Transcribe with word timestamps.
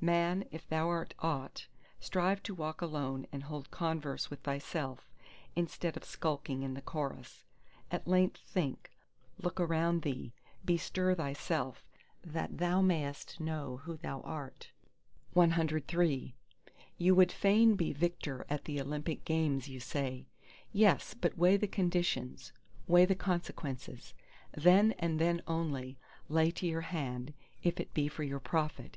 Man, 0.00 0.46
if 0.50 0.66
thou 0.66 0.88
art 0.88 1.12
aught, 1.18 1.66
strive 2.00 2.42
to 2.44 2.54
walk 2.54 2.80
alone 2.80 3.26
and 3.30 3.42
hold 3.42 3.70
converse 3.70 4.30
with 4.30 4.40
thyself, 4.40 5.06
instead 5.54 5.98
of 5.98 6.04
skulking 6.06 6.62
in 6.62 6.72
the 6.72 6.80
chorus! 6.80 7.44
at 7.90 8.08
length 8.08 8.38
think; 8.40 8.90
look 9.38 9.60
around 9.60 10.00
thee; 10.00 10.32
bestir 10.64 11.14
thyself, 11.14 11.84
that 12.24 12.56
thou 12.56 12.80
mayest 12.80 13.38
know 13.38 13.82
who 13.84 13.98
thou 13.98 14.22
art! 14.22 14.70
CIV 15.36 16.32
You 16.96 17.14
would 17.14 17.30
fain 17.30 17.74
be 17.74 17.92
victor 17.92 18.46
at 18.48 18.64
the 18.64 18.80
Olympic 18.80 19.26
games, 19.26 19.68
you 19.68 19.78
say. 19.78 20.24
Yes, 20.72 21.12
but 21.12 21.36
weigh 21.36 21.58
the 21.58 21.68
conditions, 21.68 22.54
weigh 22.86 23.04
the 23.04 23.14
consequences; 23.14 24.14
then 24.56 24.92
and 24.98 25.18
then 25.20 25.42
only, 25.46 25.98
lay 26.30 26.50
to 26.52 26.66
your 26.66 26.80
hand—if 26.80 27.78
it 27.78 27.92
be 27.92 28.08
for 28.08 28.22
your 28.22 28.40
profit. 28.40 28.96